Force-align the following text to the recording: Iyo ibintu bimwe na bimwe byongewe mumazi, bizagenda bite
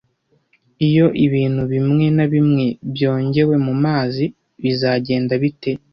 Iyo 0.87 1.05
ibintu 1.25 1.61
bimwe 1.73 2.05
na 2.17 2.25
bimwe 2.33 2.65
byongewe 2.93 3.55
mumazi, 3.65 4.25
bizagenda 4.61 5.33
bite 5.43 5.71